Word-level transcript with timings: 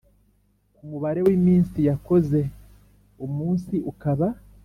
Ku 0.75 0.81
mubare 0.89 1.19
w 1.27 1.29
iminsi 1.37 1.77
yakoze 1.89 2.39
umunsi 3.25 3.75
ukaba 3.91 4.27